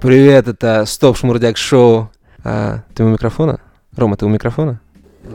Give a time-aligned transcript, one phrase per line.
[0.00, 2.10] Привет, это Стоп Шмурдяк Шоу.
[2.44, 3.60] А, ты у микрофона?
[3.96, 4.80] Рома, ты у микрофона?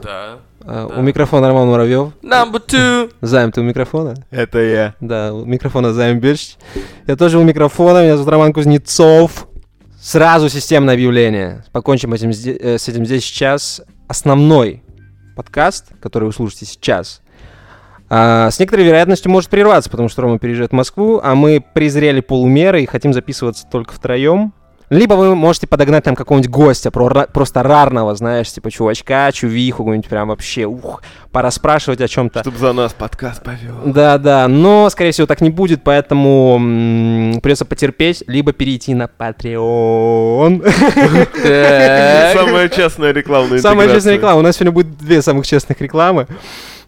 [0.04, 0.38] Да.
[0.64, 0.96] А, Да.
[0.96, 2.10] У микрофона Роман Муравьев.
[2.22, 3.12] Number two.
[3.22, 4.14] Займ, ты у микрофона?
[4.30, 4.96] Это я.
[5.02, 6.58] Да, у микрофона Займ Бирч.
[7.08, 9.48] Я тоже у микрофона, меня зовут Роман Кузнецов.
[10.00, 11.64] Сразу системное объявление.
[11.72, 13.82] Покончим этим, сде- э, с этим здесь сейчас.
[14.08, 14.84] Основной
[15.36, 17.21] подкаст, который вы слушаете сейчас,
[18.14, 22.20] а, с некоторой вероятностью может прерваться, потому что Рома переезжает в Москву, а мы презрели
[22.20, 24.52] полумеры и хотим записываться только втроем.
[24.90, 30.10] Либо вы можете подогнать там какого-нибудь гостя, про- просто рарного, знаешь, типа чувачка, чувиху, какую-нибудь
[30.10, 32.42] прям вообще, ух, пора спрашивать о чем-то.
[32.42, 33.76] Чтоб за нас подкаст повел.
[33.86, 39.06] Да, да, но, скорее всего, так не будет, поэтому м, придется потерпеть, либо перейти на
[39.06, 40.70] Patreon.
[42.34, 44.40] Самая частная рекламная Самая честная реклама.
[44.40, 46.28] У нас сегодня будет две самых честных рекламы.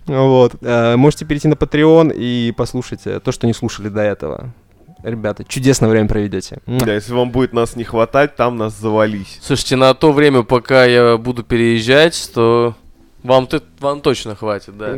[0.06, 0.56] Вот.
[0.62, 4.54] Э, Можете перейти на Patreon и послушать э, то, что не слушали до этого.
[5.04, 6.60] Ребята, чудесное время проведете.
[6.66, 9.40] Да, если вам будет нас не хватать, там нас завались.
[9.42, 12.76] Слушайте, на то время, пока я буду переезжать, то
[13.24, 14.98] вам, ты, вам точно хватит, да.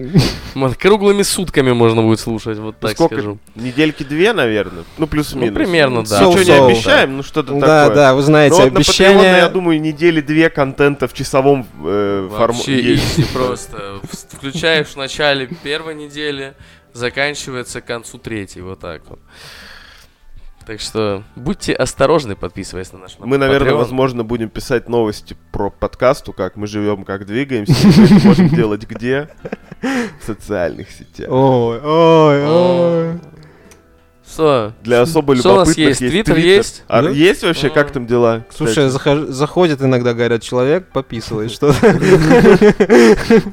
[0.79, 3.15] Круглыми сутками можно будет слушать, вот Ну, так сколько?
[3.15, 3.37] скажу.
[3.55, 4.83] Недельки две, наверное.
[4.97, 5.49] Ну, плюс-минус.
[5.49, 6.19] Ну, примерно, да.
[6.19, 7.95] Ничего не обещаем, ну что-то Да, такое.
[7.95, 9.37] да, вы знаете, Ну, вот на Patreon, обещания...
[9.37, 12.99] я думаю, недели две контента в часовом э, формате
[13.33, 13.99] просто.
[14.31, 16.55] Включаешь в начале первой недели,
[16.93, 19.19] заканчивается к концу третьей, вот так вот.
[20.65, 23.77] Так что будьте осторожны, подписываясь на наш Мы, наверное, Patreon.
[23.77, 27.73] возможно, будем писать новости про подкасту, как мы живем, как двигаемся.
[27.87, 29.29] Это можем делать где?
[29.81, 31.29] В социальных сетях.
[31.29, 33.19] Ой, ой, ой.
[34.27, 34.73] Что?
[34.81, 35.99] Для особо Что у нас любопытных есть?
[35.99, 36.83] Твиттер есть?
[36.87, 37.09] А Да?
[37.11, 37.69] есть вообще?
[37.69, 38.43] Как там дела?
[38.49, 41.75] Слушай, захож- заходит иногда, говорят, человек пописывает что-то.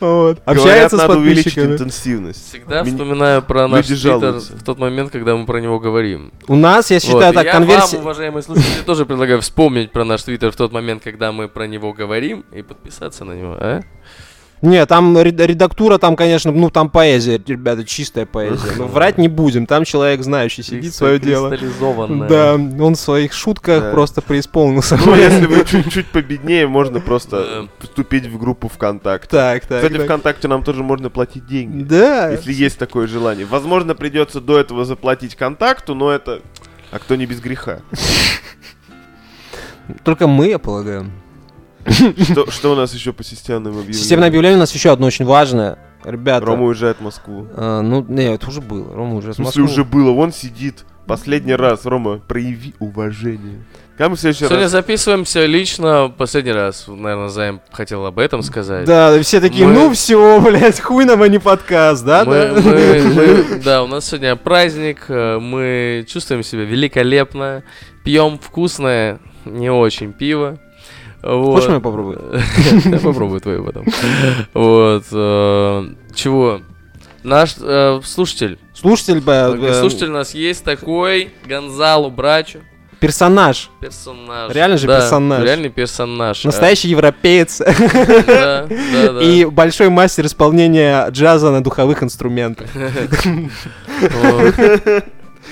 [0.00, 0.40] Вот.
[0.44, 2.48] Говорят, Общается с надо увеличить интенсивность.
[2.48, 6.32] Всегда Меня- вспоминаю про наш люди твиттер в тот момент, когда мы про него говорим.
[6.48, 7.96] У нас, я Вот, считаю, и так, я конверсия...
[7.96, 11.66] вам, уважаемые слушатели, тоже предлагаю вспомнить про наш твиттер в тот момент, когда мы про
[11.66, 13.82] него говорим, и подписаться на него, а?
[14.62, 18.70] Не, там ред- редактура, там, конечно, ну, там поэзия, ребята, чистая поэзия.
[18.78, 21.50] Но врать не будем, там человек знающий сидит, свое дело.
[22.28, 23.90] Да, он в своих шутках Да.
[23.90, 24.96] просто преисполнился.
[25.04, 29.28] Ну, если вы чуть-чуть победнее, можно просто вступить в группу ВКонтакте.
[29.30, 30.04] Так, так, Кстати, так.
[30.04, 31.82] ВКонтакте нам тоже можно платить деньги.
[31.82, 32.30] Да.
[32.30, 33.44] Если есть такое желание.
[33.46, 36.40] Возможно, придется до этого заплатить контакту, но это...
[36.92, 37.80] А кто не без греха?
[40.04, 41.10] Только мы, я полагаю.
[41.86, 44.00] Что, что у нас еще по системным объявлениям?
[44.00, 45.78] Системное объявление у нас еще одно очень важное.
[46.04, 46.46] Ребята.
[46.46, 47.46] Рома уезжает в Москву.
[47.56, 48.94] а, ну, не, это уже было.
[48.94, 50.10] Рома уже В смысле, уже было.
[50.10, 50.84] Он сидит.
[51.06, 51.84] Последний раз.
[51.84, 53.64] Рома, прояви уважение.
[53.98, 54.72] Мы в следующий Сегодня раз...
[54.72, 56.86] записываемся лично последний раз.
[56.88, 58.84] Наверное, Займ хотел об этом сказать.
[58.84, 62.24] Да, все такие, Мы- ну все, блядь, хуй нам, а не подкаст, да?
[62.24, 62.60] Мы- да?
[62.60, 67.62] мы- мы- да, у нас сегодня праздник, э, мы чувствуем себя великолепно,
[68.04, 70.58] пьем вкусное, не очень пиво.
[71.22, 71.54] Вот.
[71.54, 72.20] Хочешь, я попробую?
[72.84, 73.86] Я попробую твою потом.
[74.54, 75.04] Вот.
[75.12, 76.60] э, Чего?
[77.22, 82.58] Наш э, слушатель, Слушатель, э, слушатель у нас есть такой, Гонзало Брачо,
[82.98, 84.52] персонаж, персонаж.
[84.52, 85.44] Реально же Да, персонаж.
[85.44, 86.44] Реальный персонаж.
[86.44, 89.20] Э, настоящий европеец Да, да, да.
[89.22, 92.68] и большой мастер исполнения джаза на духовых инструментах.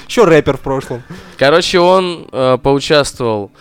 [0.08, 1.02] Еще рэпер в прошлом.
[1.38, 3.52] Короче, он э, поучаствовал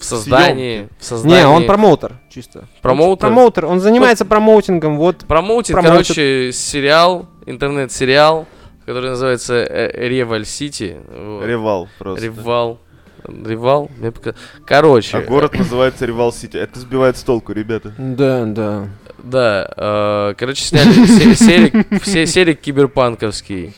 [0.00, 1.36] в создании, в создании.
[1.40, 2.64] Не, он промоутер, чисто.
[2.80, 3.28] Промоутер?
[3.28, 5.18] Промоутер, он занимается промоутингом, вот.
[5.26, 6.16] промоутит, промоутит.
[6.16, 8.46] короче, сериал, интернет-сериал,
[8.86, 10.96] который называется э, Реваль Сити.
[11.06, 11.44] Вот.
[11.44, 12.24] Ревал просто.
[12.24, 12.78] Ревал.
[13.24, 13.90] Ревал?
[13.98, 14.34] Мне пока-
[14.64, 15.18] Короче.
[15.18, 16.56] А город называется Ревал Сити.
[16.56, 17.92] Это сбивает с толку, ребята.
[17.98, 18.88] Да, да.
[19.22, 20.92] Да, э, короче, сняли
[21.34, 23.74] серик, все серик киберпанковский.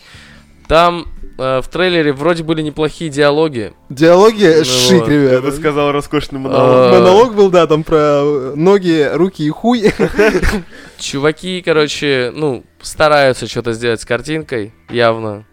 [0.69, 1.07] Там
[1.39, 3.73] в трейлере вроде были неплохие диалоги.
[3.89, 5.09] Диалоги Ну шик, вот.
[5.11, 5.43] Я ребята.
[5.43, 6.93] бы сказал роскошный А, монолог.
[6.93, 9.93] Монолог был, да, там про э, ноги, руки и хуй.
[10.99, 15.45] Чуваки, короче, ну, стараются что-то сделать с картинкой, явно.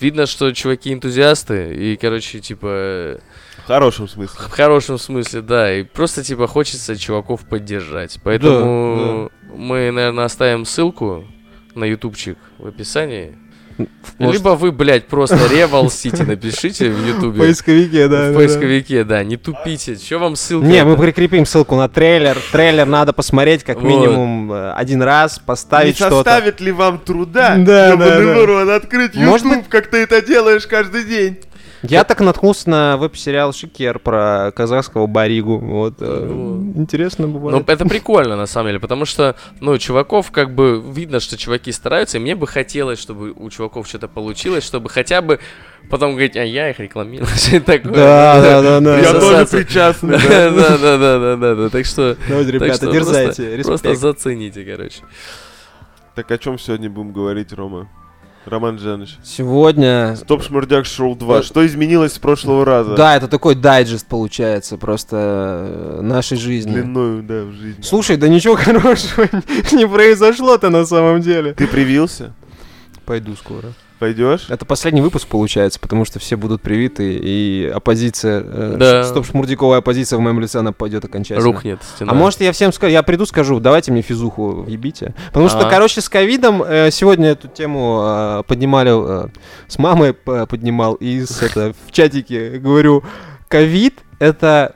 [0.00, 3.18] Видно, что чуваки энтузиасты, и, короче, типа, э,
[3.64, 4.36] В хорошем смысле.
[4.36, 8.18] в хорошем смысле, да, и просто, типа, хочется чуваков поддержать.
[8.24, 11.24] Поэтому мы, наверное, оставим ссылку
[11.74, 13.36] на ютубчик в описании.
[14.18, 17.40] Может, Либо вы, блядь, просто Ревал Сити напишите в в ютубе.
[17.40, 18.30] поисковике, да.
[18.30, 19.96] В поисковике, да, не тупите.
[19.96, 20.66] Че вам ссылка?
[20.66, 22.38] Не, мы прикрепим ссылку на трейлер.
[22.52, 23.88] Трейлер надо посмотреть как Вот.
[23.88, 26.16] минимум э, один раз, Не поставить что-то.
[26.16, 28.18] составит ли вам труда, Да, да, да.
[28.20, 31.38] в открыть Может YouTube, как ты это делаешь каждый день?
[31.88, 35.58] Я так наткнулся на веб-сериал Шикер про казахского баригу.
[35.58, 35.94] Вот.
[36.00, 36.72] э, Ну.
[36.76, 37.68] Интересно Ну, бывает.
[37.68, 42.16] это прикольно, на самом деле, потому что, ну, чуваков, как бы, видно, что чуваки стараются,
[42.18, 45.40] и мне бы хотелось, чтобы у чуваков что-то получилось, чтобы хотя бы
[45.90, 47.92] потом говорить, а я их что такое.
[47.92, 48.98] Да, да, да, да.
[48.98, 50.78] Я тоже причастный, Да, да.
[50.78, 52.16] да, да, да, да, так что...
[52.28, 53.60] Давайте, ребята, дерзайте.
[53.62, 55.00] Просто, зацените, короче.
[56.14, 57.88] Так о чем сегодня будем говорить, Рома?
[58.46, 59.16] Роман Жанович.
[59.22, 60.16] Сегодня...
[60.16, 61.42] Стоп Шмурдяк Шоу 2.
[61.42, 62.94] Что изменилось с прошлого раза?
[62.94, 66.72] Да, это такой дайджест получается просто э, нашей жизни.
[66.72, 67.82] Длиною, да, в жизни.
[67.82, 69.28] Слушай, да ничего хорошего
[69.72, 71.54] не произошло-то на самом деле.
[71.54, 72.32] Ты привился?
[73.06, 73.72] Пойду скоро.
[73.98, 74.46] Пойдешь?
[74.48, 79.04] Это последний выпуск получается, потому что все будут привиты, и оппозиция, э, Да.
[79.04, 81.44] стоп шмурдиковая оппозиция в моем лице, она пойдет окончательно.
[81.44, 82.10] Рухнет стена.
[82.12, 85.14] А может я всем скажу, я приду скажу, давайте мне физуху ебите.
[85.28, 85.70] Потому что, А.
[85.70, 89.28] короче, с ковидом э, сегодня эту тему э, поднимали, э,
[89.68, 93.04] с мамой поднимал, и с, это, в чатике говорю,
[93.48, 94.74] ковид это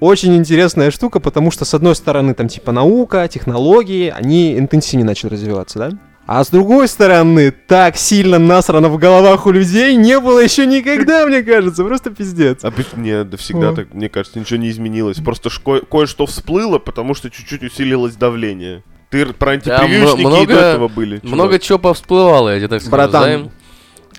[0.00, 5.30] очень интересная штука, потому что, с одной стороны, там, типа, наука, технологии, они интенсивнее начали
[5.30, 5.90] развиваться, да?
[6.26, 11.24] А с другой стороны, так сильно насрано в головах у людей не было еще никогда,
[11.28, 11.84] мне кажется.
[11.84, 12.64] Просто пиздец.
[12.64, 13.74] А нет, да всегда О.
[13.74, 15.18] так, мне кажется, ничего не изменилось.
[15.18, 18.82] Просто ко- кое-что всплыло, потому что чуть-чуть усилилось давление.
[19.10, 21.16] Ты про антипрививочники м- много- и до этого были.
[21.18, 21.32] чувак.
[21.32, 22.90] Много чего повсплывало, я тебе так скажу.
[22.90, 23.50] Братан.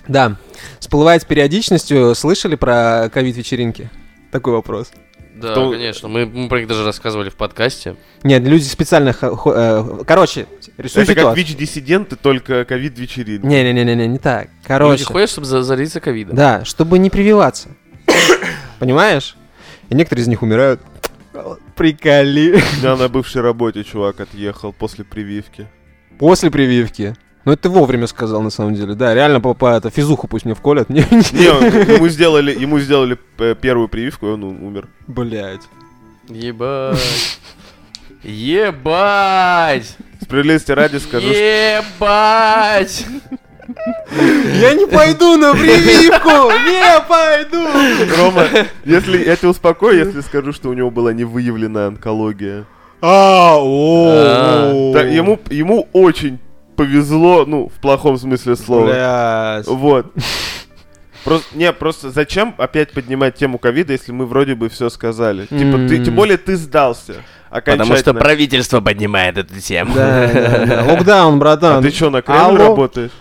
[0.08, 0.38] Да.
[0.80, 2.16] Всплывает с периодичностью.
[2.16, 3.90] Слышали про ковид-вечеринки?
[4.32, 4.92] Такой вопрос.
[5.40, 6.08] Да, То- конечно.
[6.08, 7.96] Мы, мы про них даже рассказывали в подкасте.
[8.24, 9.10] Нет, люди специально...
[9.22, 10.48] э, Короче,
[10.78, 11.46] рисуй Это как ситуацию.
[11.46, 13.46] ВИЧ-диссиденты, только ковид-вечеринки.
[13.46, 14.46] Не-не-не, не так.
[14.48, 16.36] Люди Короче, ходят, чтобы за- зариться ковидом.
[16.36, 17.70] да, чтобы не прививаться.
[18.80, 19.36] Понимаешь?
[19.90, 20.82] И некоторые из них умирают.
[21.76, 22.54] Приколи.
[22.54, 25.68] У меня на бывшей работе чувак отъехал после прививки.
[26.18, 27.16] После прививки.
[27.48, 28.94] Ну, это ты вовремя сказал, на самом деле.
[28.94, 30.90] Да, реально, папа, это физуху пусть мне вколят.
[30.90, 34.90] Не, Не, ему сделали, ему сделали э, первую прививку, и он умер.
[35.08, 35.62] Блять.
[36.28, 37.40] Ебать.
[38.24, 39.96] Ебать!
[40.22, 43.06] Справедливости ради скажу, что Ебать!
[44.60, 46.52] Я не пойду на прививку!
[46.68, 47.66] Не пойду!
[48.18, 48.44] Рома,
[48.84, 52.66] если я тебя успокою, если скажу, что у него была невыявленная онкология.
[53.02, 53.58] А, А.
[53.62, 54.92] о.
[54.94, 56.40] Да, ему, ему очень
[56.78, 58.86] повезло, ну, в плохом смысле слова.
[58.86, 59.68] Блядь.
[59.68, 60.14] Вот.
[61.24, 65.46] Просто, не, просто зачем опять поднимать тему ковида, если мы вроде бы все сказали?
[65.48, 67.16] Типа, ты, тем более ты сдался.
[67.50, 69.94] Потому что правительство поднимает эту тему.
[69.94, 70.84] Да, да, да.
[70.90, 71.80] Локдаун, братан.
[71.80, 73.12] А ты что, на Кремль работаешь?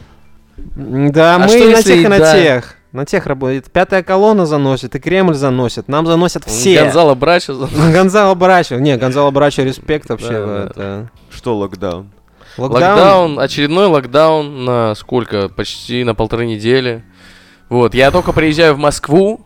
[0.56, 2.32] Да, А мы что, на тех и на да?
[2.32, 2.76] тех.
[2.93, 3.73] На тех работает.
[3.73, 5.88] Пятая колонна заносит, и Кремль заносит.
[5.88, 6.85] Нам заносят все.
[6.85, 7.55] Гонзало Брачо.
[7.55, 8.76] за- Гонзало Брачо.
[8.76, 10.31] Не, Гонзало Брачо респект вообще.
[10.31, 11.11] Да, да, это.
[11.35, 12.11] Что локдаун?
[12.56, 15.49] Локдаун, очередной локдаун на сколько?
[15.49, 17.05] Почти на полторы недели.
[17.69, 19.41] Вот, я только приезжаю в Москву,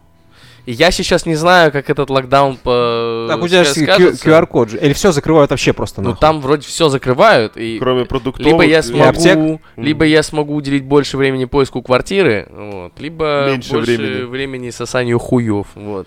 [0.67, 3.27] и я сейчас не знаю, как этот локдаун по...
[3.29, 3.63] Так, у тебя.
[3.63, 4.79] QR-код же.
[4.79, 6.21] Или все закрывают вообще просто Ну нахуй?
[6.21, 8.47] там вроде все закрывают, и Кроме продуктовых...
[8.53, 9.39] либо я смогу, аптек?
[9.77, 14.23] либо я смогу уделить больше времени поиску квартиры, вот, либо Меньше больше времени.
[14.25, 16.07] времени сосанию хуев, вот.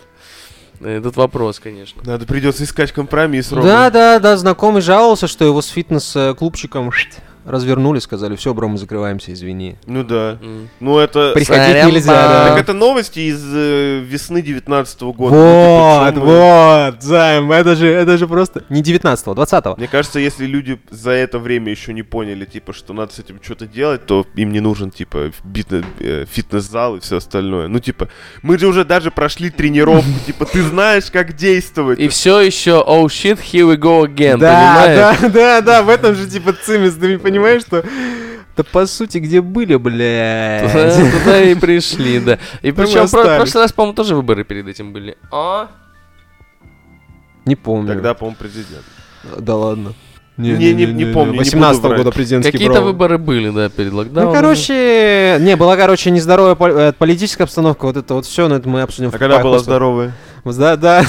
[0.84, 2.02] Этот вопрос, конечно.
[2.04, 3.66] Надо придется искать компромисс, Рома.
[3.66, 6.90] Да, да, да, знакомый жаловался, что его с фитнес-клубчиком
[7.44, 9.76] развернули, сказали, все, бро, мы закрываемся, извини.
[9.86, 10.38] Ну да.
[10.42, 10.68] М.
[10.80, 11.32] Ну это...
[11.34, 12.48] Приходить Сорян, нельзя, да.
[12.50, 15.34] Так это новости из э, весны 19 года.
[15.34, 18.64] Ну, Вот, типа, чё мы- вот, Займ, это же, это же просто...
[18.68, 19.74] Не 19-го, 20-го.
[19.76, 23.38] Мне кажется, если люди за это время еще не поняли, типа, что надо с этим
[23.42, 25.30] что-то делать, то им не нужен, типа,
[26.00, 27.68] э, фитнес-зал и все остальное.
[27.68, 28.08] Ну, типа,
[28.42, 31.98] мы же уже даже прошли тренировку, типа, ты знаешь, как действовать.
[31.98, 36.14] И все еще, oh shit, here we go again, Да, да, да, да, в этом
[36.14, 37.84] же типа цимис, ты понимаешь, что...
[38.56, 40.70] Да по сути, где были, блядь?
[40.70, 42.38] Туда, туда и пришли, да.
[42.62, 45.16] И причем в прошлый раз, по-моему, тоже выборы перед этим были.
[45.32, 45.68] А?
[47.44, 47.88] Не помню.
[47.88, 48.84] Тогда, по-моему, президент.
[49.38, 49.94] Да ладно.
[50.36, 51.98] Не- не- не помню, не буду 18 врать.
[51.98, 54.32] года президентский Какие-то выборы были, да, перед локдауном.
[54.34, 58.56] Ну, короче, не, была, короче, нездоровая пол- э, политическая обстановка, вот это вот все, но
[58.56, 60.12] это мы обсудим А когда была здоровая?
[60.44, 61.04] Да, да.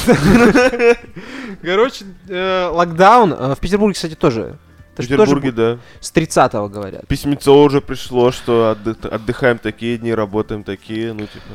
[1.64, 4.58] Короче, э, локдаун, э, в Петербурге, кстати, тоже.
[4.96, 5.78] В Петербурге, бу- да.
[6.00, 7.08] С 30-го говорят.
[7.08, 11.54] Письмецо уже пришло, что отдых- отдыхаем такие дни, работаем такие, ну, типа,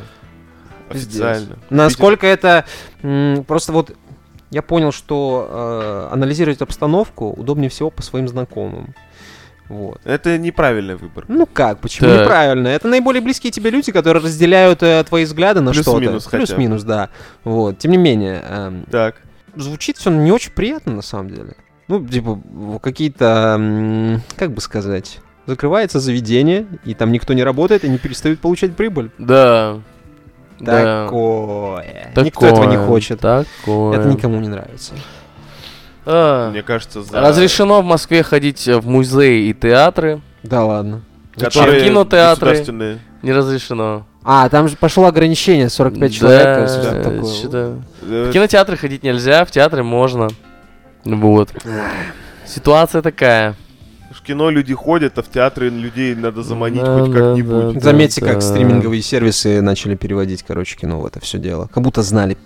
[0.91, 1.59] официально.
[1.71, 2.65] Насколько это
[3.47, 3.97] просто вот
[4.51, 8.95] я понял, что э, анализировать обстановку удобнее всего по своим знакомым.
[9.69, 10.01] Вот.
[10.05, 11.25] Это неправильный выбор.
[11.29, 12.23] Ну как, почему Так.
[12.23, 12.67] неправильно?
[12.67, 15.93] Это наиболее близкие тебе люди, которые разделяют э, твои взгляды на что-то.
[15.99, 16.39] Плюс-минус хотя.
[16.39, 17.11] Плюс-минус, да.
[17.45, 17.79] Вот.
[17.79, 19.23] Тем не менее, эм, Так.
[19.55, 21.55] звучит все не очень приятно на самом деле.
[21.91, 22.39] Ну, типа,
[22.81, 28.77] какие-то, как бы сказать, закрывается заведение, и там никто не работает, и не перестают получать
[28.77, 29.11] прибыль.
[29.19, 29.79] Да.
[30.61, 31.07] Да.
[31.07, 32.13] Такое.
[32.17, 33.21] Никто этого не Такое, хочет.
[33.21, 33.99] Такое.
[33.99, 34.95] Это никому не нравится.
[36.07, 37.21] А, Мне кажется, за...
[37.21, 40.21] Разрешено в Москве ходить в музеи и театры.
[40.45, 41.03] Да ладно.
[41.35, 42.99] Которые В кинотеатры.
[43.23, 44.07] Не разрешено.
[44.23, 46.45] А, там же пошло ограничение 45 человек.
[46.45, 47.83] кажется, что-то Да, такое.
[48.03, 50.29] Э, В кинотеатры ходить нельзя, в театры можно.
[51.05, 51.51] Вот.
[52.47, 53.55] Ситуация такая.
[54.13, 57.75] В кино люди ходят, а в театры людей надо заманить Да, хоть да, как-нибудь.
[57.75, 57.81] да.
[57.81, 58.41] Заметьте, как Да.
[58.41, 61.69] стриминговые сервисы начали переводить, короче, кино в это все дело.
[61.73, 62.37] Как будто знали.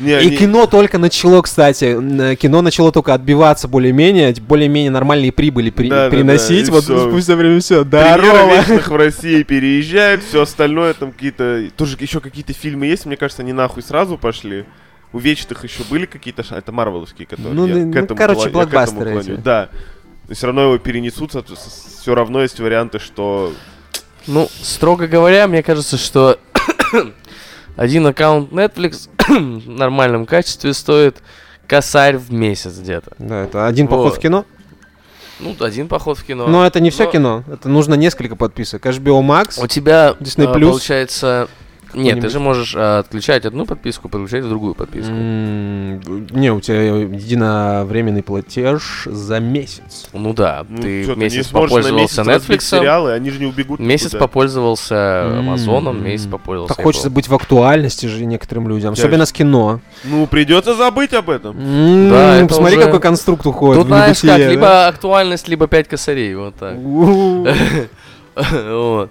[0.00, 5.32] Не, И они- кино только начало, кстати, н- кино начало только отбиваться более-менее, более-менее нормальные
[5.32, 6.68] прибыли при- Да, да, да, приносить.
[6.68, 7.10] и вот всё.
[7.10, 7.82] спустя время все.
[7.84, 8.62] Здорово!
[8.62, 11.64] в России переезжает, все остальное там какие-то...
[11.76, 14.64] Тоже еще какие-то фильмы есть, мне кажется, они нахуй сразу пошли.
[15.12, 16.42] У вечных еще были какие-то...
[16.54, 17.54] Это марвеловские, которые...
[17.54, 19.34] Ну, я ну, к ну, этому короче, к этому блокбастеры клоню.
[19.34, 19.40] эти.
[19.40, 19.68] Да.
[20.28, 23.52] Но все равно его перенесут, все равно есть варианты, что...
[24.26, 26.38] Ну, строго говоря, мне кажется, что
[27.76, 31.22] один аккаунт Netflix в нормальном качестве стоит
[31.66, 33.12] косарь в месяц где-то.
[33.18, 34.16] Да, это один поход Вот.
[34.16, 34.46] в кино.
[35.40, 36.46] Ну, один поход в кино.
[36.46, 37.44] Но это не все Но кино.
[37.50, 38.86] Это нужно несколько подписок.
[38.86, 39.62] HBO Max.
[39.62, 40.70] У тебя, Disney Plus.
[40.70, 41.48] получается...
[41.94, 45.12] Нет, ты же можешь а, отключать одну подписку, подключать другую подписку.
[45.12, 50.08] М, Не, у тебя единовременный платеж за месяц.
[50.12, 53.30] Ну да, Ну, ты чё, месяц не сможешь на месяц попользовался разбить Netflix, сериалы, они
[53.30, 54.18] же не убегут месяц никуда.
[54.20, 55.38] попользовался М.
[55.40, 58.92] Амазоном, месяц попользовался Так хочется быть в актуальности же некоторым людям.
[58.94, 59.80] Особенно с кино.
[60.04, 61.56] Ну, придется забыть об этом.
[61.58, 64.52] М, Да, это Посмотри, уже- какой конструкт уходит Тут в знаешь как, небытие, да?
[64.52, 66.76] либо актуальность, либо пять косарей, вот так.
[66.76, 67.46] У-у-у.
[68.34, 69.10] Вот.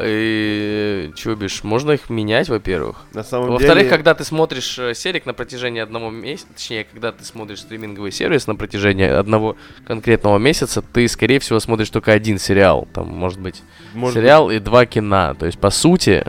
[0.00, 3.04] И чё бишь, можно их менять, во-первых.
[3.12, 3.90] На самом Во-вторых, деле...
[3.90, 8.46] когда ты смотришь э, серик на протяжении одного месяца, точнее, когда ты смотришь стриминговый сервис
[8.46, 12.88] на протяжении одного конкретного месяца, ты, скорее всего, смотришь только один сериал.
[12.92, 13.62] Там, может быть,
[13.94, 15.34] может сериал и два кино.
[15.38, 16.24] То есть, по сути,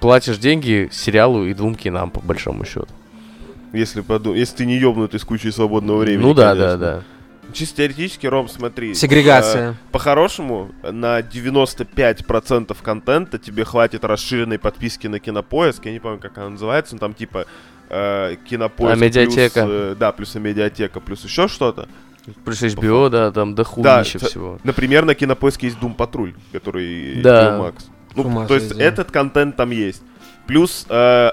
[0.00, 2.88] платишь деньги сериалу и двум кинам, по большому счету.
[3.72, 4.34] быть, если, поду...
[4.34, 6.78] если ты не ёбнутый с кучей свободного времени, ну да, конечно.
[6.78, 7.02] да, да.
[7.52, 8.94] Чисто теоретически, Ром, смотри.
[8.94, 9.70] Сегрегация.
[9.70, 15.84] э, По-хорошему, на 95% контента тебе хватит расширенной подписки на Кинопоиск.
[15.86, 17.46] Я не помню, как она называется, но там типа
[17.88, 19.62] э, Кинопоиск А, медиатека.
[19.64, 21.88] плюс, э, да, плюс медиатека, плюс еще что-то.
[22.44, 24.58] Плюс HBO, да, там до Да, т- всего.
[24.64, 27.58] Например, на Кинопоиске есть Doom Патруль, который Да.
[27.58, 27.74] HBO Max.
[28.14, 30.02] С ума Ну, то есть этот контент там есть.
[30.46, 31.30] Плюс э,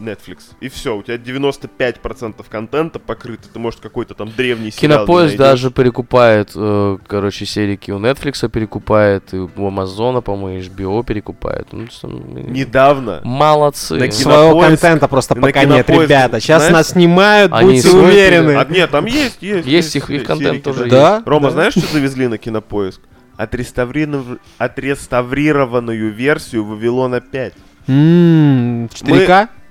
[0.00, 0.38] Netflix.
[0.60, 3.48] И все, у тебя 95% контента покрыто.
[3.52, 5.38] Ты, может, какой-то там древний сериал найдешь.
[5.38, 11.68] даже перекупает, э, короче, серики у Netflix перекупает, и у Амазона, по-моему, HBO перекупает.
[11.72, 13.20] Ну, м, Недавно.
[13.24, 13.96] Молодцы.
[13.96, 16.40] На Своего контента просто на пока нет, ребята.
[16.40, 18.56] Сейчас знаешь, нас снимают, они будьте уверены.
[18.56, 19.66] А, нет, там есть, есть.
[19.66, 21.22] Есть их- их серии, контент тоже да.
[21.26, 21.52] Рома, да.
[21.52, 23.00] знаешь, что завезли на Кинопоиск?
[23.38, 27.54] Отреставриров- Отреставрированную версию Вавилона 5.
[27.88, 29.48] М, 4К?
[29.48, 29.61] В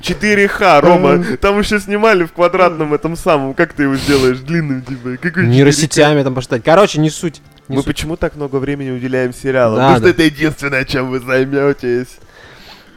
[0.00, 1.24] 4Х, Рома.
[1.38, 3.54] Там еще снимали в квадратном этом самом.
[3.54, 4.38] Как ты его сделаешь?
[4.38, 5.16] Длинным, типа.
[5.20, 5.46] Какой 4К?
[5.48, 6.62] Нейросетями там посчитать.
[6.64, 7.40] Короче, не суть.
[7.68, 7.86] Не Мы суть.
[7.94, 9.76] почему так много времени уделяем сериалам?
[9.76, 12.18] Да, Потому что это единственное, чем вы займетесь.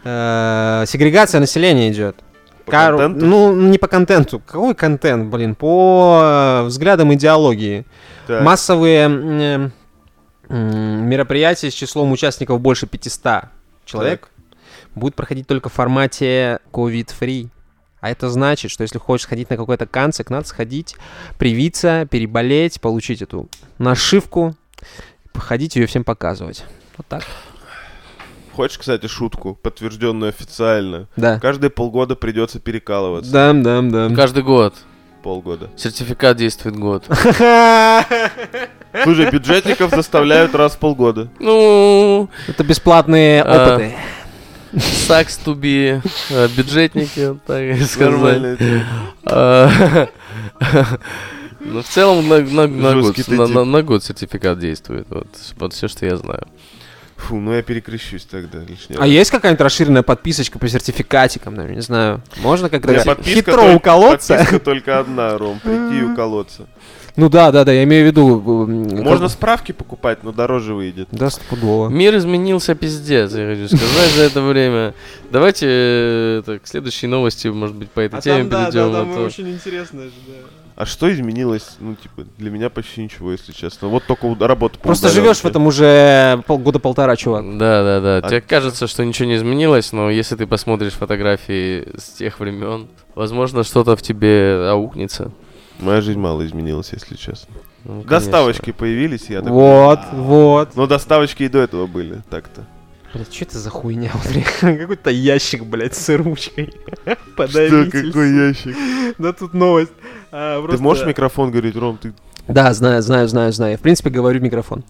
[0.04, 2.18] Э, Сегрегация населения идет.
[2.66, 3.26] По Кор- контенту?
[3.26, 4.40] Ну, не по контенту.
[4.40, 5.54] Какой контент, блин?
[5.56, 7.86] По э, взглядам идеологии.
[8.28, 8.42] Так.
[8.42, 9.72] Массовые м,
[10.50, 13.46] мероприятия с числом участников больше 500
[13.86, 14.30] человек
[14.96, 17.50] будут проходить только в формате COVID-free.
[18.02, 20.96] А это значит, что если хочешь сходить на какой-то канцик, надо сходить,
[21.40, 23.50] привиться, переболеть, получить эту
[23.80, 24.56] нашивку,
[25.34, 26.64] походить ее всем показывать.
[26.98, 27.24] Вот так.
[28.54, 31.08] Хочешь, кстати, шутку, подтвержденную официально?
[31.18, 31.40] Да.
[31.40, 33.32] Каждые полгода придется перекалываться.
[33.32, 34.16] Да, да, да.
[34.16, 34.75] Каждый год.
[35.24, 35.72] Полгода.
[35.75, 37.04] Сертификат действует год.
[39.04, 41.28] Слушай, бюджетников заставляют раз в полгода.
[41.40, 43.96] Ну, Это бесплатные А, опыты.
[44.75, 48.60] To be э, бюджетники, так сказать.
[49.25, 50.08] А,
[51.67, 55.08] Ну, в целом на, на- на год, на, на- на год сертификат действует.
[55.10, 55.27] Вот,
[55.58, 56.44] вот все, что я знаю.
[57.15, 59.08] Фу, ну я перекрещусь тогда лишний А раз.
[59.10, 62.22] есть какая-нибудь расширенная подписочка по сертификатикам, наверное, не знаю.
[62.38, 64.36] Можно как-то хитро только- уколоться?
[64.36, 66.67] Подписка только одна, Ром, прийти и уколоться.
[67.17, 68.39] Ну да, да, да, я имею в виду...
[69.03, 71.07] Можно как- справки покупать, но дороже выйдет.
[71.12, 71.88] Да, стопудово.
[71.89, 74.93] Мир изменился пиздец, я хочу сказать, за это время.
[75.31, 78.95] Давайте э, это, к следующей новости, может быть, по этой теме перейдем.
[78.95, 80.34] а то- очень интересно же, да.
[80.77, 81.77] А что изменилось?
[81.79, 83.88] Ну, типа, для меня почти ничего, если честно.
[83.88, 87.45] Вот только работа по Просто живешь в этом уже полгода полтора, чувак.
[87.57, 88.17] Да, да, да.
[88.27, 92.88] А- Тебе кажется, что ничего не изменилось, но если ты посмотришь фотографии с тех времен,
[93.15, 95.31] возможно, что-то в тебе аукнется.
[95.79, 97.53] Моя жизнь мало изменилась, если честно.
[97.84, 98.10] Ну, конечно.
[98.10, 100.75] Доставочки появились, я так Вот, вот.
[100.75, 102.65] Но доставочки и до этого были, так-то.
[103.13, 104.12] Блядь, что это за хуйня?
[104.62, 106.74] Какой-то ящик, блядь, с ручкой.
[107.05, 108.75] Что, какой ящик?
[109.17, 109.91] Да тут новость.
[110.32, 111.98] А, Ты можешь микрофон говорить, Ром?
[111.98, 112.13] Ты
[112.48, 113.72] Да, знаю, знаю, знаю, знаю.
[113.74, 114.84] Я, В принципе, говорю в микрофон.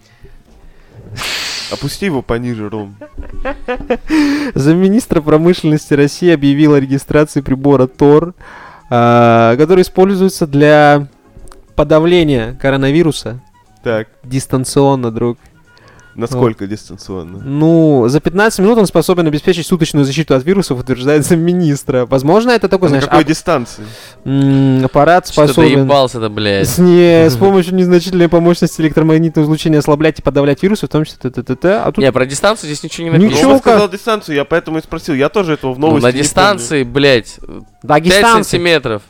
[1.72, 2.96] опусти его пониже, Ром.
[4.56, 8.34] Замминистра промышленности России объявил о регистрации прибора ТОР,
[8.90, 11.08] который используется для
[11.76, 13.42] подавления коронавируса
[13.84, 15.38] Так, дистанционно, друг.
[16.16, 17.40] Насколько дистанционно?
[17.44, 22.06] Ну, за 15 минут он способен обеспечить суточную защиту от вирусов, утверждает замминистра.
[22.06, 23.84] Возможно, это такой, А на знаешь, какой ап- дистанции?
[24.84, 26.68] аппарат способен ебался-то, блядь.
[26.68, 31.20] с, не, с помощью незначительной помощности электромагнитного излучения ослаблять и подавлять вирусы, в том числе.
[31.30, 33.24] А тут Не, про дистанцию здесь ничего не Ничего.
[33.28, 33.48] написано.
[33.50, 33.74] Рома как?
[33.74, 35.16] сказал дистанцию, я поэтому и спросил.
[35.16, 38.50] Я тоже этого в Ну, новости на не дистанции, блядь, 5 Дагестанцы.
[38.50, 39.02] сантиметров.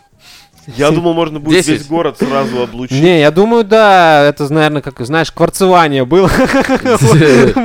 [0.68, 1.70] Я думал, можно будет 10.
[1.70, 3.00] весь город сразу облучить.
[3.02, 6.28] Не, я думаю, да, это, наверное, как, знаешь, кварцевание было.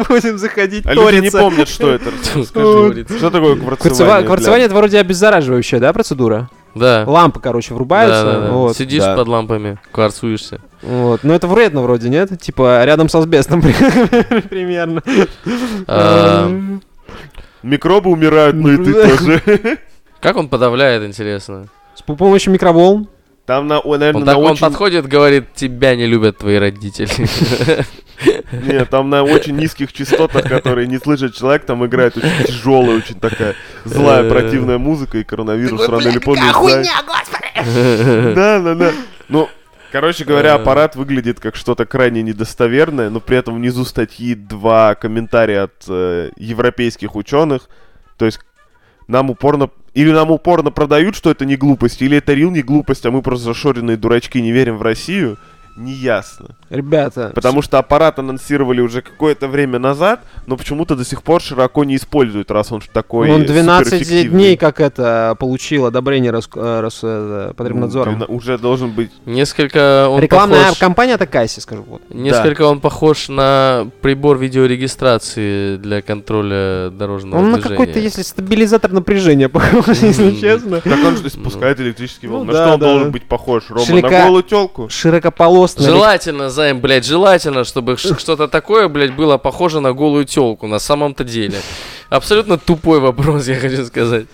[0.09, 2.11] Будем заходить, А люди не помнят, что это.
[2.45, 4.27] Что такое Кварцева- кварцевание?
[4.27, 6.51] Кварцевание это вроде обеззараживающая, да, процедура?
[6.75, 7.05] Да.
[7.07, 8.25] Лампы, короче, врубаются.
[8.25, 8.51] да, да.
[8.53, 8.77] вот.
[8.77, 9.17] Сидишь Да.
[9.17, 10.61] под лампами, кварцуешься.
[10.83, 11.25] Вот.
[11.25, 12.41] Но это вредно вроде, нет?
[12.41, 13.61] Типа рядом с асбестом
[14.51, 15.03] примерно.
[15.87, 16.49] А,
[17.63, 19.79] Микробы умирают, ну и ты тоже.
[20.21, 21.67] Как он подавляет, интересно?
[21.95, 23.09] С помощью микроволн.
[23.47, 24.61] Там, на, о, Он, наверное, так, на он очень...
[24.61, 27.11] подходит, говорит, тебя не любят твои родители.
[28.53, 33.19] Нет, там на очень низких частотах, которые не слышит человек, там играет очень тяжелая, очень
[33.19, 33.55] такая
[33.85, 34.29] злая, Э.
[34.31, 36.87] противная музыка, и коронавирус рано или поздно знает.
[38.35, 38.93] Да, да, да.
[39.29, 39.49] Ну,
[39.91, 40.55] короче говоря, Э.
[40.57, 46.31] аппарат выглядит как что-то крайне недостоверное, но при этом внизу статьи два комментария от э,
[46.37, 47.69] европейских ученых.
[48.17, 48.39] То есть
[49.09, 49.71] нам упорно...
[49.95, 53.23] Или нам упорно продают, что это не глупость, или это рил не глупость, а мы
[53.23, 55.37] просто зашоренные дурачки не верим в Россию,
[55.81, 56.57] неясно.
[56.69, 61.85] Ребята, Потому что аппарат анонсировали уже какое-то время назад, но почему-то до сих пор широко
[61.85, 64.31] не используют, раз он такой он 12 суперэффективный.
[64.31, 68.19] дней как это получил одобрение Рос- э, Рос- э, Потребнадзором.
[68.21, 69.11] Ну, Уже должен быть...
[69.27, 70.79] Несколько он Рекламная похож...
[70.79, 71.85] кампания такая, себе скажу.
[71.89, 72.03] Вот.
[72.11, 77.77] Несколько он похож на прибор видеорегистрации для контроля дорожного Он на движения.
[77.79, 80.81] какой-то, если стабилизатор напряжения похож, если честно.
[80.81, 81.23] Так он же
[81.81, 82.47] электрический Ну волн.
[82.47, 82.87] На да, что он да.
[82.87, 84.01] должен быть похож, Рома?
[84.01, 84.89] На голую телку?
[85.79, 85.85] Широкополосный.
[85.95, 91.25] Желательно, Займ, блядь, желательно, чтобы что-то такое, блядь, было похоже на голую телку на самом-то
[91.25, 91.57] деле.
[92.09, 94.27] Абсолютно тупой вопрос, я хочу сказать.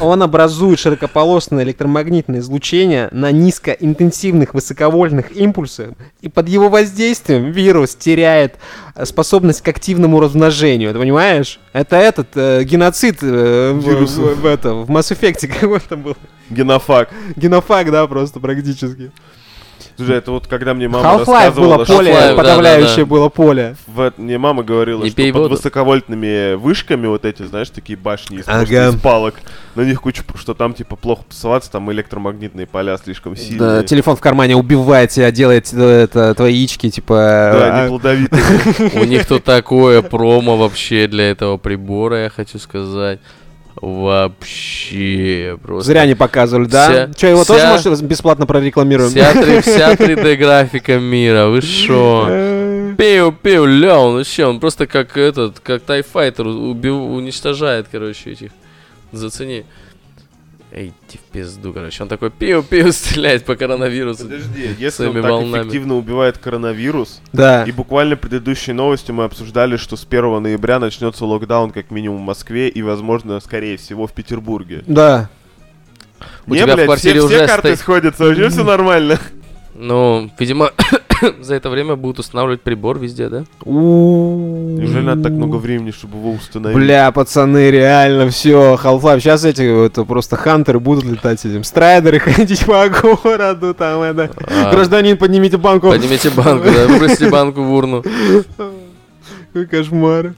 [0.00, 8.56] Он образует широкополосное электромагнитное излучение на низкоинтенсивных высоковольтных импульсах, и под его воздействием вирус теряет
[8.96, 10.92] э, способность к активному размножению.
[10.92, 11.60] Ты понимаешь?
[11.72, 14.18] Это этот э, геноцид э, в, Вирусов.
[14.36, 16.16] в- в это, в Mass Effect какой-то был.
[16.50, 17.10] Генофаг.
[17.36, 19.12] Генофаг, да, просто практически.
[19.96, 23.02] Слушай, это вот когда мне мама Half-Life было рассказывала, что поле, Half-Life, да, подавляющее да,
[23.02, 23.06] да.
[23.06, 23.76] было поле.
[23.86, 25.54] в- мне мама говорила, Не что пей под воду.
[25.56, 28.88] высоковольтными вышками вот эти, знаешь, такие башни из, Ага.
[28.90, 29.36] из палок,
[29.74, 33.84] на них куча, что там типа плохо тусоваться, там электромагнитные поля слишком Да, сильные.
[33.84, 37.14] телефон в кармане убивает тебя, делает э, это, твои яички, типа...
[37.14, 38.42] Да, а, они плодовитые.
[39.00, 43.18] У них тут такое промо вообще для этого прибора, я хочу сказать.
[43.80, 45.86] Вообще просто.
[45.92, 46.88] Зря не показывали, да?
[46.88, 49.10] Вся- Че, его тоже, вся- может, раз- бесплатно прорекламируем?
[49.10, 52.26] Вся, вся 3D графика мира, вы шо?
[52.96, 58.50] Пиу, пиу, ля, он вообще, он просто как этот, как Тайфайтер уничтожает, короче, этих.
[59.12, 59.64] Зацени.
[60.78, 62.02] Эй, иди в пизду, короче.
[62.02, 64.24] Он такой пиу-пиу стреляет по коронавирусу.
[64.24, 65.62] Подожди, если он так волнами.
[65.62, 67.64] эффективно убивает коронавирус, Да.
[67.64, 72.26] и буквально предыдущей новостью мы обсуждали, что с 1 ноября начнется локдаун как минимум в
[72.26, 74.84] Москве и, возможно, скорее всего, в Петербурге.
[74.86, 75.30] Да.
[76.46, 79.18] У Не, тебя в блядь, квартире все, все уже карты стоит- сходятся, вообще все нормально.
[79.74, 80.72] Ну, видимо,
[81.40, 83.44] за это время будут устанавливать прибор везде, да?
[83.64, 86.76] Неужели надо так много времени, чтобы его установить?
[86.76, 89.20] Бля, пацаны, реально, все, Half-Life.
[89.20, 91.64] Сейчас эти вот, просто хантеры будут летать с этим.
[91.64, 94.30] Страйдеры ходить по городу, там это.
[94.48, 95.88] А, Гражданин, поднимите банку.
[95.88, 98.04] Поднимите банку, да, выбросьте банку в урну.
[99.52, 100.34] Какой кошмар.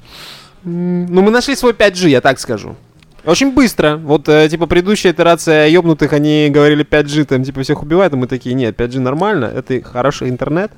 [0.65, 2.77] Ну, мы нашли свой 5G, я так скажу.
[3.25, 3.97] Очень быстро.
[3.97, 8.27] Вот, э, типа, предыдущая итерация ёбнутых, они говорили 5G, там, типа, всех убивает, а мы
[8.27, 10.71] такие, нет, 5G нормально, это хороший интернет.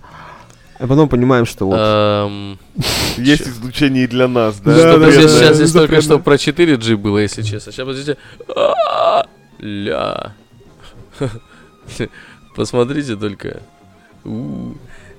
[0.79, 1.77] А потом понимаем, что вот...
[1.79, 2.59] Эм,
[3.19, 4.75] Есть излучение и для нас, да?
[5.11, 7.71] Сейчас здесь только что про 4G было, если честно.
[7.71, 8.17] Сейчас, подождите.
[8.57, 9.27] А,
[9.59, 10.33] Ля.
[12.57, 13.61] Посмотрите только.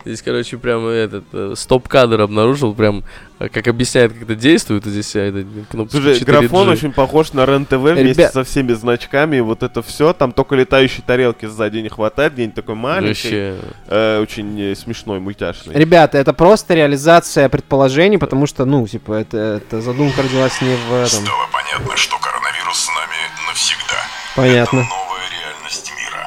[0.06, 3.04] Здесь, короче, прям этот э, стоп-кадр обнаружил, прям
[3.40, 4.88] э, как объясняет, как это действует.
[4.88, 6.26] И здесь э, эта кнопка Слушай, 4G.
[6.26, 8.34] графон очень похож на РЕН-ТВ вместе Ребят.
[8.34, 10.14] со всеми значками, вот это все.
[10.14, 13.56] Там только летающей тарелки сзади не хватает, где-нибудь такой маленький, Вообще.
[13.88, 15.76] э, очень э, смешной, мультяшный.
[15.76, 20.94] Ребята, это просто реализация предположений, потому что, ну, типа, это, это задумка родилась не в
[20.94, 21.26] этом.
[21.26, 23.98] Стало понятно, что коронавирус с нами навсегда.
[24.36, 24.80] Понятно.
[24.80, 25.11] Реальность мира.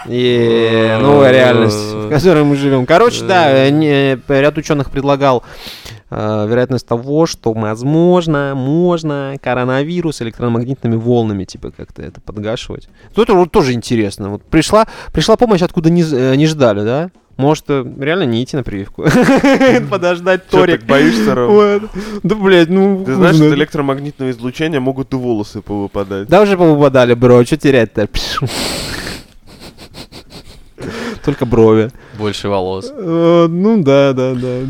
[0.06, 2.86] И новая реальность, в которой мы живем.
[2.86, 5.42] Короче, да, э, не- ряд ученых предлагал
[6.10, 12.88] э, вероятность того, что, возможно, можно коронавирус электромагнитными волнами, типа, как-то это подгашивать.
[13.16, 14.30] Ну, это вот тоже интересно.
[14.30, 17.10] Вот пришла, пришла помощь, откуда не, э, не ждали, да?
[17.36, 19.04] Может, э, реально не идти на прививку.
[19.90, 20.80] Подождать Торик.
[20.80, 21.88] так боишься, Ром?
[22.22, 23.04] Да, блядь, ну...
[23.04, 26.28] Ты знаешь, что электромагнитное излучение могут и волосы повыпадать.
[26.28, 28.08] Да уже повыпадали, бро, что терять-то?
[31.24, 31.90] Только брови.
[32.18, 32.92] Больше волос.
[32.94, 34.60] Э, Ну да, да, да.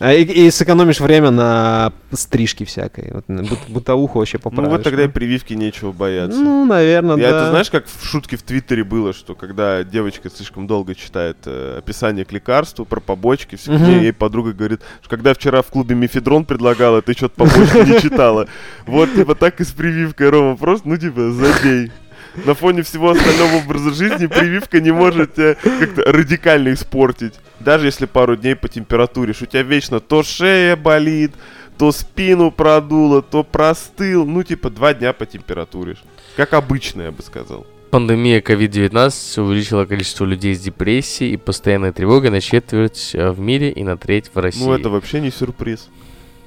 [0.00, 3.10] А и, и сэкономишь время на стрижке всякой.
[3.14, 4.70] Вот, бут- бытовуху вообще поправишь.
[4.70, 6.38] Ну вот тогда и прививки нечего бояться.
[6.38, 7.36] Ну, наверное, Я да.
[7.40, 11.78] это знаешь, как в шутке в Твиттере было, что когда девочка слишком долго читает э,
[11.78, 13.98] описание к лекарству про побочки, все Мгм.
[14.02, 18.46] ей подруга говорит, что когда вчера в клубе мефедрон предлагала, ты что-то побочки не читала.
[18.86, 21.90] Вот типа так и с прививкой, Рома, просто, ну типа, забей.
[22.34, 27.34] На фоне всего остального образа жизни прививка не может тебя как-то радикально испортить.
[27.60, 31.32] Даже если пару дней по температуре, у тебя вечно то шея болит,
[31.76, 34.26] то спину продуло, то простыл.
[34.26, 35.96] Ну, типа, два дня по температуре.
[36.36, 37.66] Как обычно, я бы сказал.
[37.90, 43.70] Пандемия COVID-19 увеличила количество людей с депрессией и постоянной тревогой на четверть э, в мире
[43.70, 44.62] и на треть в России.
[44.62, 45.88] Ну, это вообще не сюрприз.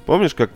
[0.06, 0.52] Помнишь, как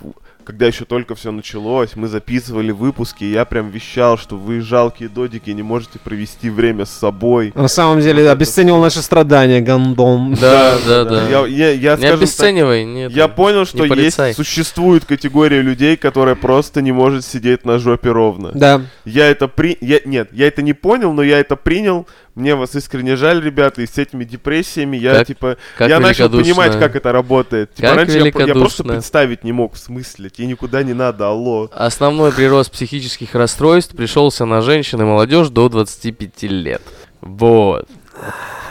[0.46, 5.08] когда еще только все началось, мы записывали выпуски, и я прям вещал, что вы жалкие
[5.08, 7.52] додики не можете провести время с собой.
[7.56, 10.34] На самом деле обесценивал наши страдания, гандон.
[10.40, 11.28] Да, да, да.
[11.28, 13.10] Я, я, я, Не скажем так, обесценивай, нет.
[13.10, 18.52] я понял, что есть, существует категория людей, которая просто не может сидеть на жопе ровно.
[18.54, 18.82] Да.
[19.04, 19.76] Я это при...
[19.80, 20.00] Я...
[20.04, 22.06] Нет, я это не понял, но я это принял.
[22.36, 26.28] Мне вас искренне жаль, ребята, и с этими депрессиями я, Как- типа, как я начал
[26.28, 27.72] понимать, как это работает.
[27.72, 31.28] Типа, Как раньше я, я просто представить не мог, в смысле, тебе никуда не надо,
[31.28, 31.70] алло.
[31.72, 36.82] Основной прирост психических расстройств пришелся на женщин и молодежь до 25 лет.
[37.22, 37.88] Вот.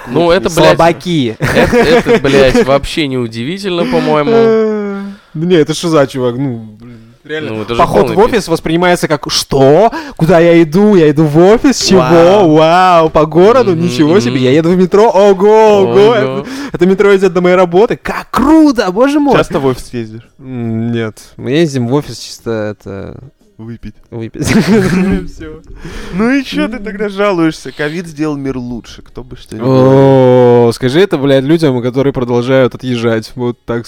[0.07, 1.35] Ну, это, блядь, Слабаки.
[1.39, 5.15] это, это, блядь, вообще не удивительно, по-моему.
[5.33, 6.35] Не, это что за чувак?
[6.37, 7.51] Ну, блин, реально.
[7.51, 9.91] Ну, это Поход в офис воспринимается как что?
[10.15, 10.95] Куда я иду?
[10.95, 11.85] Я иду в офис?
[11.85, 11.99] Чего?
[11.99, 12.55] Вау.
[12.55, 13.71] Вау, по городу?
[13.71, 14.39] Мгм, Ничего себе.
[14.39, 15.09] Я еду в метро?
[15.09, 16.15] Ого, ого.
[16.15, 17.97] Это, это метро идет до моей работы.
[18.01, 19.35] Как круто, боже мой.
[19.35, 20.27] Часто в офис ездишь?
[20.37, 23.19] Нет, мы ездим в офис чисто это
[23.57, 23.95] Выпить.
[24.11, 24.47] выпить.
[26.13, 27.71] Ну и чё ты тогда жалуешься?
[27.71, 33.31] Ковид сделал мир лучше, кто бы что ни скажи это, блядь, людям, которые продолжают отъезжать.
[33.35, 33.85] Вот так.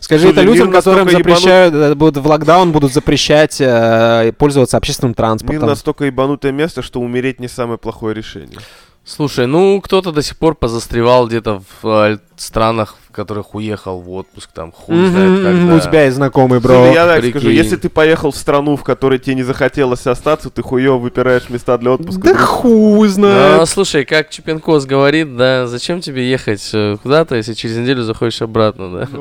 [0.00, 3.60] Скажи Слушай, это людям, мир которым настолько ебанут- запрещают, э, будут в локдаун будут запрещать
[3.60, 5.68] э, пользоваться общественным Мир транспортом.
[5.68, 8.58] настолько ебанутое место, что умереть не самое плохое решение.
[9.04, 14.10] Слушай, ну кто-то до сих пор позастревал где-то в э, странах, в которых уехал в
[14.12, 15.74] отпуск, там хуй Мгм, знает когда.
[15.74, 16.74] У тебя есть знакомый, бро.
[16.74, 17.30] Слушай, я так прикинь.
[17.40, 21.48] скажу, если ты поехал в страну, в которой тебе не захотелось остаться, ты хуёво выпираешь
[21.50, 22.22] места для отпуска.
[22.22, 23.68] Да хуй А, знает.
[23.68, 28.90] слушай, как Чупенкос говорит, да, зачем тебе ехать э, куда-то, если через неделю заходишь обратно,
[28.90, 29.08] да?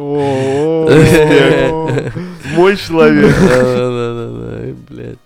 [2.56, 3.36] Мой человек.
[3.39, 5.17] Да-да-да, блядь.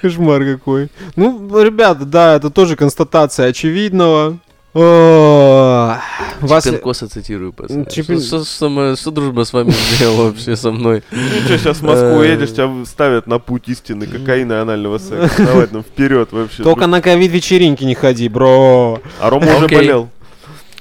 [0.00, 0.88] Кошмар какой.
[1.16, 4.38] Ну, ребята, да, это тоже констатация очевидного.
[4.74, 6.64] Вас...
[6.64, 7.84] Чупенкоса цитирую, пацаны.
[7.84, 11.02] Чупен- Что, что- что мы- что дружба с вами сделала вообще со мной?
[11.10, 12.32] Ну что, сейчас в Москву Э.
[12.32, 15.30] едешь, тебя ставят на путь истины кокаина и анального секса.
[15.46, 16.62] Давай там вперед вообще.
[16.62, 19.00] Только на ковид-вечеринки не ходи, бро.
[19.20, 20.08] А Рома уже болел.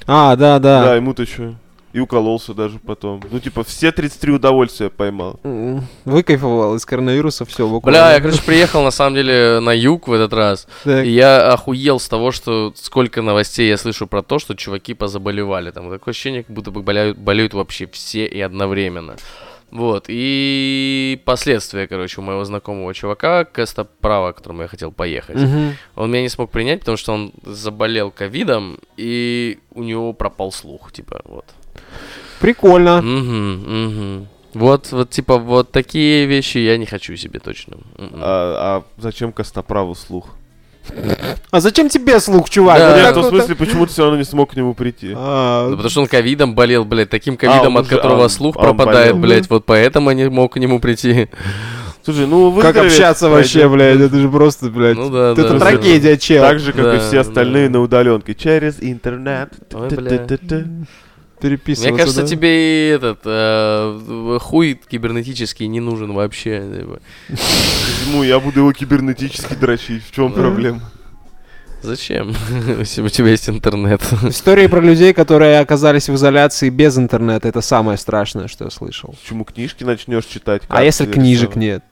[0.07, 0.95] А, да, Да, да.
[0.95, 1.53] ему-то что?
[1.93, 3.21] И укололся даже потом.
[3.29, 5.39] Ну, типа, все 33 удовольствия поймал.
[6.05, 10.33] Выкайфовал из коронавируса, все, Бля, я, короче, приехал, на самом деле, на юг в этот
[10.33, 10.67] раз.
[10.83, 11.05] Так.
[11.05, 15.71] И я охуел с того, что сколько новостей я слышу про то, что чуваки позаболевали.
[15.71, 19.15] Там такое ощущение, как будто бы болеют, болеют вообще все и одновременно.
[19.71, 25.37] Вот, и последствия, короче, у моего знакомого чувака, Костоправа, к которому я хотел поехать.
[25.37, 25.75] Мгм.
[25.95, 30.91] Он меня не смог принять, потому что он заболел ковидом, и у него пропал слух,
[30.91, 31.45] типа, вот.
[32.39, 33.01] Прикольно.
[33.01, 34.27] Мгм, мгм.
[34.53, 37.77] Вот, вот, типа, вот такие вещи я не хочу себе точно.
[37.97, 40.29] А, а зачем Костоправу слух?
[41.51, 42.79] А зачем тебе слух, чувак?
[42.79, 42.97] Да.
[42.97, 45.13] Нет, в смысле, почему ты все равно не смог к нему прийти?
[45.15, 48.55] А, Ну, потому что он ковидом болел, блядь, таким ковидом, он от которого а, слух
[48.57, 49.21] а он пропадает, болел.
[49.21, 51.29] блядь, вот поэтому не мог к нему прийти.
[52.03, 53.99] Слушай, ну Как выздороветь общаться вообще, блядь?
[53.99, 54.97] Это же просто, блядь.
[54.97, 55.59] Ну да, Это да, да.
[55.59, 56.41] трагедия, чел.
[56.41, 57.77] Так же, как и Да, все остальные да.
[57.77, 58.33] на удаленке.
[58.33, 59.53] Через интернет.
[59.73, 60.27] Ой, бля.
[61.41, 61.89] Переписываться.
[61.89, 62.27] Мне кажется, да?
[62.27, 66.61] тебе и этот э, хуй кибернетический не нужен вообще.
[66.61, 66.99] типа.
[67.27, 70.03] Почему я буду его кибернетически дрочить?
[70.05, 70.81] В чем проблема?
[71.81, 72.35] Зачем?
[72.79, 74.01] Если у тебя есть интернет.
[74.23, 79.15] Истории про людей, которые оказались в изоляции без интернета, это самое страшное, что я слышал.
[79.21, 80.61] Почему книжки начнешь читать?
[80.67, 81.83] А если книжек нет?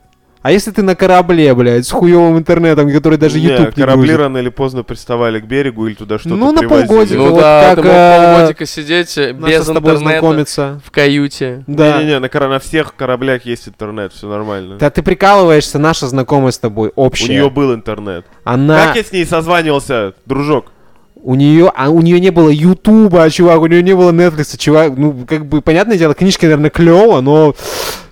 [0.41, 4.04] А если ты на корабле, блядь, с хуевым интернетом, который даже Не, YouTube не корабли
[4.06, 4.17] грузит?
[4.17, 6.88] рано или поздно приставали к берегу или туда что-то Ну, на привозили.
[6.88, 7.17] полгодика.
[7.17, 10.82] Ну вот да, как, ты мог э, полгодика сидеть без с тобой интернета знакомиться.
[10.86, 11.65] в каюте.
[11.67, 11.97] Да.
[11.97, 14.78] Не-не-не, на, кора- на всех кораблях есть интернет, все нормально.
[14.78, 17.28] Да ты прикалываешься, наша знакомая с тобой, У общая.
[17.34, 18.25] нее был интернет.
[18.45, 18.86] Она...
[18.86, 20.67] Как я с ней созванивался, дружок?
[21.21, 24.93] У нее, а у нее не было Ютуба, чувак, у нее не было Netflix, чувак,
[24.95, 27.56] ну, как бы, понятное дело, книжки, наверное, клево, но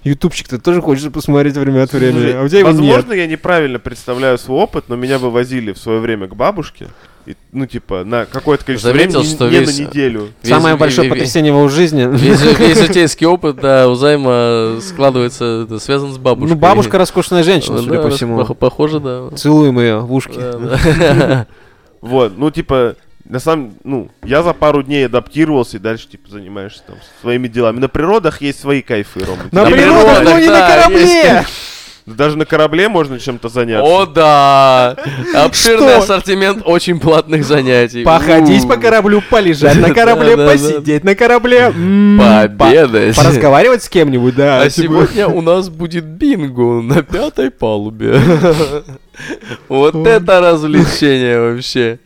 [0.07, 2.79] Ютубчик ты тоже хочешь посмотреть время от времени, Слушай, а у тебя его нет.
[2.79, 6.87] Возможно, я неправильно представляю свой опыт, но меня бы возили в свое время к бабушке.
[7.25, 10.29] и, ну, типа, на какое-то количество Заметил, времени, что не весь- на неделю.
[10.41, 12.07] Весь- Самое ве- большое ве- потрясение в его жизни.
[12.09, 16.53] Весь, весь житейский опыт, да, у Займа складывается, это связан с бабушкой.
[16.55, 18.39] Ну, бабушка роскошная женщина, судя Да, по всему.
[18.39, 19.29] пох- Похоже, да.
[19.35, 20.37] Целуем ее в ушки.
[20.39, 21.47] Да, да.
[22.01, 22.95] Вот, ну, типа,
[23.29, 27.79] на самом ну, я за пару дней адаптировался и дальше, типа, занимаешься там своими делами.
[27.79, 29.43] На природах есть свои кайфы, Рома.
[29.51, 31.45] На природах, но не на да, корабле!
[32.05, 33.83] Даже на корабле можно чем-то заняться.
[33.85, 34.95] О, да!
[35.35, 35.97] Обширный Что?
[35.97, 38.05] ассортимент очень платных занятий.
[38.05, 38.67] Походить У.
[38.69, 41.73] по кораблю, полежать на корабле, посидеть на корабле.
[41.75, 43.13] м, Пообедать.
[43.13, 44.61] по- Поразговаривать с кем-нибудь, да.
[44.61, 44.87] А типа.
[44.87, 48.17] сегодня у нас будет бинго на пятой палубе.
[49.67, 51.99] Вот это развлечение вообще.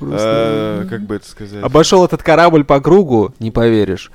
[0.00, 1.62] Э, Как бы это сказать?
[1.62, 4.10] Обошел этот корабль по кругу, не поверишь.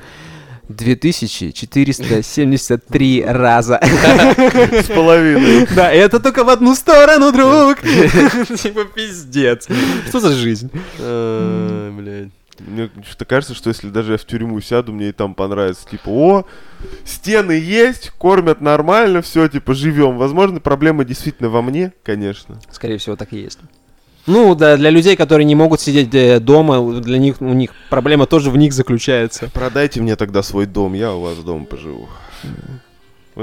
[0.69, 3.80] 2473 раза.
[3.82, 5.67] С половиной.
[5.76, 7.80] Да, это только в одну сторону, друг.
[8.62, 9.67] Типа пиздец.
[10.08, 10.69] Что за жизнь?
[11.00, 12.30] А, Блядь.
[12.60, 15.88] Мне что-то кажется, что если даже я в тюрьму сяду, мне и там понравится.
[15.89, 16.45] Типа, о,
[17.06, 20.17] стены есть, кормят нормально, все, типа, живем.
[20.17, 22.60] Возможно, проблема действительно во мне, конечно.
[22.69, 23.60] Скорее всего, так и есть.
[24.28, 28.26] Ну, да, для людей, которые не могут сидеть э, дома, для них, у них проблема
[28.26, 29.50] тоже в них заключается.
[29.54, 32.08] Продайте мне тогда свой дом, я у вас дома поживу.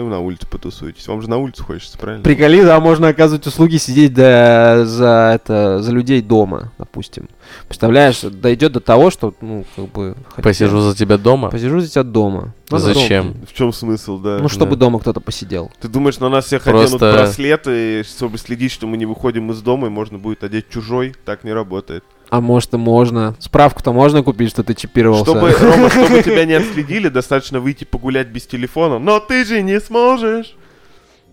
[0.02, 1.08] Вы на улице потусуетесь.
[1.08, 2.22] Вам же на улицу хочется, правильно?
[2.22, 7.28] Приколи, да, можно оказывать услуги сидеть да, за, это, за людей дома, допустим.
[7.66, 10.14] Представляешь, дойдет до того, что, ну, как бы...
[10.28, 11.48] хотя- Посижу за тебя дома.
[11.50, 12.52] Посижу за тебя дома.
[12.70, 13.34] Ну, Зачем?
[13.48, 14.38] В чем смысл, да?
[14.40, 14.80] Ну, чтобы Да.
[14.80, 15.70] дома кто-то посидел.
[15.80, 19.62] Ты думаешь, на нас всех Просто- оденут браслеты, чтобы следить, что мы не выходим из
[19.62, 21.14] дома, и можно будет одеть чужой?
[21.24, 22.04] Так не работает.
[22.28, 23.36] А может и можно.
[23.38, 25.30] Справку-то можно купить, что ты чипировался.
[25.30, 28.98] Чтобы, Рома, чтобы тебя не отследили, достаточно выйти погулять без телефона.
[28.98, 30.54] Но ты же не сможешь.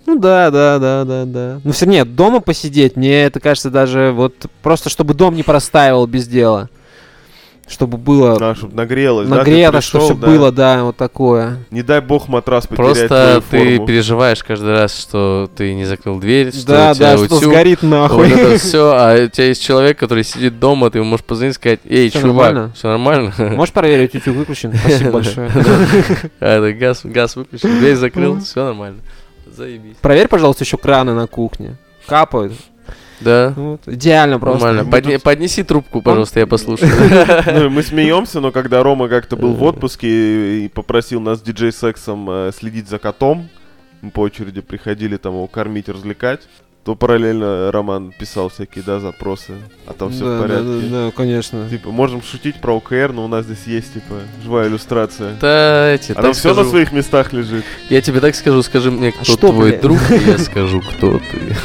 [0.05, 1.61] Ну да, да, да, да, да.
[1.63, 6.07] Ну все нет, дома посидеть, мне это кажется даже вот просто чтобы дом не простаивал
[6.07, 6.69] без дела.
[7.65, 10.27] Чтобы было Да, чтобы нагрелось, да, нагрето, что пришел, все да.
[10.27, 11.59] было, да, вот такое.
[11.71, 13.87] Не дай бог матрас потерять Просто твою ты форму.
[13.87, 17.43] переживаешь каждый раз, что ты не закрыл дверь, что да, у тебя да, что утюг,
[17.51, 18.29] сгорит Вот нахуй.
[18.29, 21.57] это все, а у тебя есть человек, который сидит дома, ты ему можешь позвонить и
[21.57, 23.33] сказать, эй, Всё чувак, нормально?» все нормально?
[23.55, 24.73] Можешь проверить, утюг выключен?
[24.77, 25.49] Спасибо большое.
[26.41, 28.99] А, это газ, газ выключен, дверь закрыл, все нормально.
[29.55, 29.95] Заебись.
[30.01, 31.77] Проверь, пожалуйста, еще краны на кухне.
[32.07, 32.53] Капают.
[33.23, 33.81] Да, Вот.
[33.87, 34.65] Идеально просто.
[34.65, 34.83] нормально.
[34.83, 36.91] Мы Подне- тут- Поднеси трубку, пожалуйста, я послушаю.
[37.53, 42.27] Ну, мы смеемся, но когда Рома как-то был в отпуске и, попросил нас с диджей-сексом
[42.29, 43.49] э, следить за котом,
[44.01, 46.41] мы по очереди приходили там его кормить, развлекать,
[46.83, 49.53] то параллельно Роман писал всякие, да, запросы,
[49.87, 50.87] а там все Да, в да, порядке.
[50.89, 51.69] да, да, конечно.
[51.69, 55.35] Типа, можем шутить про ОКР, но у нас здесь есть, типа, живая иллюстрация.
[55.39, 57.63] Да, эти, А там все на своих местах лежит.
[57.89, 59.81] Я тебе так скажу, скажи мне, кто что, твой блядь?
[59.81, 61.55] друг, и я скажу, кто ты.